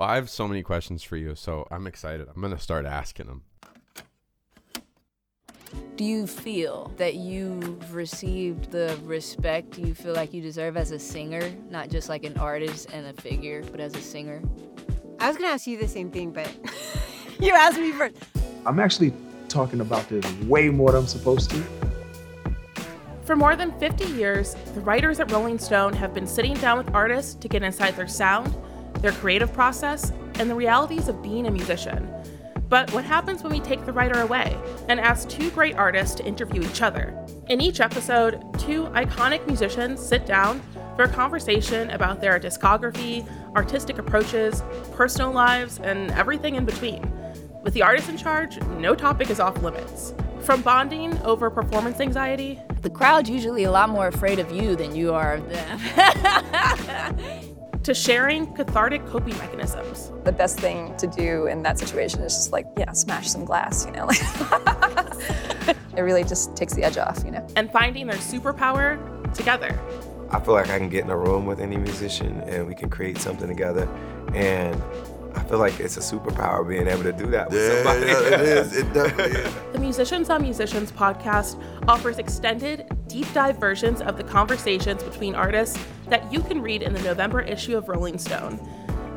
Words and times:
Well, 0.00 0.08
I 0.08 0.14
have 0.14 0.30
so 0.30 0.48
many 0.48 0.62
questions 0.62 1.02
for 1.02 1.18
you, 1.18 1.34
so 1.34 1.68
I'm 1.70 1.86
excited. 1.86 2.26
I'm 2.26 2.40
going 2.40 2.54
to 2.54 2.58
start 2.58 2.86
asking 2.86 3.26
them. 3.26 3.42
Do 5.96 6.04
you 6.04 6.26
feel 6.26 6.90
that 6.96 7.16
you've 7.16 7.94
received 7.94 8.70
the 8.70 8.98
respect 9.04 9.76
you 9.76 9.94
feel 9.94 10.14
like 10.14 10.32
you 10.32 10.40
deserve 10.40 10.78
as 10.78 10.90
a 10.90 10.98
singer, 10.98 11.42
not 11.68 11.90
just 11.90 12.08
like 12.08 12.24
an 12.24 12.38
artist 12.38 12.88
and 12.94 13.08
a 13.08 13.12
figure, 13.20 13.62
but 13.70 13.78
as 13.78 13.94
a 13.94 14.00
singer? 14.00 14.40
I 15.18 15.28
was 15.28 15.36
gonna 15.36 15.50
ask 15.50 15.66
you 15.66 15.76
the 15.76 15.86
same 15.86 16.10
thing, 16.10 16.30
but 16.30 16.50
you 17.38 17.52
asked 17.52 17.78
me 17.78 17.92
first. 17.92 18.16
I'm 18.64 18.80
actually 18.80 19.12
talking 19.50 19.82
about 19.82 20.08
this 20.08 20.24
way 20.44 20.70
more 20.70 20.92
than 20.92 21.02
I'm 21.02 21.08
supposed 21.08 21.50
to. 21.50 21.62
For 23.26 23.36
more 23.36 23.54
than 23.54 23.78
50 23.78 24.06
years, 24.12 24.54
the 24.72 24.80
writers 24.80 25.20
at 25.20 25.30
Rolling 25.30 25.58
Stone 25.58 25.92
have 25.92 26.14
been 26.14 26.26
sitting 26.26 26.54
down 26.54 26.78
with 26.78 26.94
artists 26.94 27.34
to 27.34 27.48
get 27.48 27.62
inside 27.62 27.96
their 27.96 28.08
sound, 28.08 28.56
their 29.00 29.12
creative 29.12 29.52
process, 29.52 30.12
and 30.34 30.48
the 30.48 30.54
realities 30.54 31.08
of 31.08 31.22
being 31.22 31.46
a 31.46 31.50
musician. 31.50 32.08
But 32.68 32.92
what 32.92 33.04
happens 33.04 33.42
when 33.42 33.52
we 33.52 33.60
take 33.60 33.84
the 33.84 33.92
writer 33.92 34.20
away 34.20 34.56
and 34.88 35.00
ask 35.00 35.28
two 35.28 35.50
great 35.50 35.74
artists 35.74 36.14
to 36.16 36.24
interview 36.24 36.62
each 36.62 36.82
other? 36.82 37.14
In 37.48 37.60
each 37.60 37.80
episode, 37.80 38.40
two 38.60 38.84
iconic 38.90 39.44
musicians 39.46 40.00
sit 40.00 40.24
down 40.24 40.62
for 40.94 41.02
a 41.02 41.08
conversation 41.08 41.90
about 41.90 42.20
their 42.20 42.38
discography, 42.38 43.26
artistic 43.56 43.98
approaches, 43.98 44.62
personal 44.92 45.32
lives, 45.32 45.80
and 45.80 46.12
everything 46.12 46.54
in 46.54 46.64
between. 46.64 47.02
With 47.62 47.74
the 47.74 47.82
artist 47.82 48.08
in 48.08 48.16
charge, 48.16 48.60
no 48.78 48.94
topic 48.94 49.30
is 49.30 49.40
off 49.40 49.60
limits. 49.62 50.14
From 50.40 50.62
bonding 50.62 51.18
over 51.22 51.50
performance 51.50 52.00
anxiety, 52.00 52.60
The 52.82 52.88
crowd's 52.90 53.28
usually 53.28 53.64
a 53.64 53.70
lot 53.70 53.90
more 53.90 54.06
afraid 54.06 54.38
of 54.38 54.50
you 54.50 54.74
than 54.74 54.96
you 54.96 55.12
are 55.12 55.34
of 55.34 55.48
them. 55.50 55.80
to 57.90 57.94
sharing 57.94 58.46
cathartic 58.54 59.04
coping 59.06 59.36
mechanisms. 59.38 60.12
the 60.22 60.30
best 60.30 60.60
thing 60.60 60.96
to 60.96 61.08
do 61.08 61.46
in 61.48 61.60
that 61.64 61.76
situation 61.76 62.20
is 62.20 62.32
just 62.34 62.52
like, 62.52 62.64
yeah, 62.78 62.92
smash 62.92 63.28
some 63.28 63.44
glass, 63.44 63.84
you 63.84 63.90
know? 63.90 64.08
it 65.96 66.00
really 66.00 66.22
just 66.22 66.54
takes 66.54 66.72
the 66.72 66.84
edge 66.84 66.96
off, 66.98 67.20
you 67.24 67.32
know? 67.32 67.44
and 67.56 67.68
finding 67.72 68.06
their 68.06 68.16
superpower 68.18 68.96
together. 69.34 69.76
I 70.30 70.38
feel 70.38 70.54
like 70.54 70.68
I 70.70 70.78
can 70.78 70.88
get 70.88 71.02
in 71.02 71.10
a 71.10 71.16
room 71.16 71.46
with 71.46 71.58
any 71.58 71.76
musician 71.76 72.40
and 72.42 72.64
we 72.68 72.76
can 72.76 72.88
create 72.90 73.18
something 73.18 73.48
together. 73.48 73.88
And 74.34 74.80
I 75.34 75.42
feel 75.44 75.58
like 75.58 75.80
it's 75.80 75.96
a 75.96 76.00
superpower 76.00 76.68
being 76.68 76.86
able 76.86 77.02
to 77.02 77.12
do 77.12 77.26
that 77.26 77.50
with 77.50 77.58
Yeah, 77.58 77.82
somebody. 77.82 78.06
yeah, 78.06 78.40
it 78.40 78.40
is. 78.40 78.76
It 78.76 78.92
definitely 78.94 79.40
is. 79.40 79.54
The 79.72 79.78
Musicians 79.80 80.30
on 80.30 80.42
Musicians 80.42 80.92
podcast 80.92 81.60
offers 81.88 82.18
extended, 82.18 82.86
deep 83.08 83.26
dive 83.32 83.58
versions 83.58 84.00
of 84.00 84.16
the 84.16 84.22
conversations 84.22 85.02
between 85.02 85.34
artists 85.34 85.76
that 86.10 86.32
you 86.32 86.40
can 86.40 86.60
read 86.60 86.82
in 86.82 86.92
the 86.92 87.02
November 87.02 87.40
issue 87.40 87.76
of 87.76 87.88
Rolling 87.88 88.18
Stone. 88.18 88.60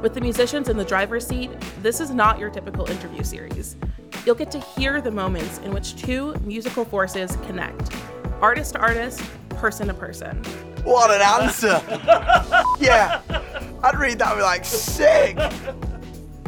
With 0.01 0.13
the 0.13 0.21
musicians 0.21 0.69
in 0.69 0.77
the 0.77 0.85
driver's 0.85 1.25
seat, 1.25 1.49
this 1.81 1.99
is 1.99 2.11
not 2.11 2.39
your 2.39 2.49
typical 2.49 2.89
interview 2.89 3.23
series. 3.23 3.75
You'll 4.25 4.35
get 4.35 4.51
to 4.51 4.59
hear 4.59 5.01
the 5.01 5.11
moments 5.11 5.57
in 5.59 5.73
which 5.73 5.95
two 5.95 6.35
musical 6.43 6.85
forces 6.85 7.35
connect 7.47 7.91
artist 8.41 8.73
to 8.73 8.79
artist, 8.79 9.21
person 9.49 9.87
to 9.87 9.93
person. 9.93 10.37
What 10.83 11.09
an 11.11 11.21
answer! 11.21 11.81
yeah, 12.79 13.21
I'd 13.81 13.97
read 13.97 14.19
that 14.19 14.31
and 14.31 14.39
be 14.39 14.43
like, 14.43 14.65
sick. 14.65 15.37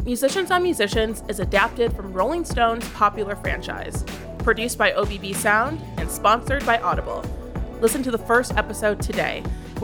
Musicians 0.04 0.52
on 0.52 0.62
Musicians 0.62 1.24
is 1.30 1.40
adapted 1.40 1.94
from 1.94 2.12
Rolling 2.12 2.44
Stone's 2.44 2.88
popular 2.90 3.36
franchise, 3.38 4.04
produced 4.40 4.78
by 4.78 4.92
OBB 4.92 5.34
Sound 5.36 5.82
and 5.98 6.12
sponsored 6.12 6.66
by 6.66 6.78
Audible. 6.80 7.24
Listen 7.80 8.04
to 8.04 8.12
the 8.12 8.18
first 8.18 8.56
episode 8.58 9.02
today, 9.02 9.42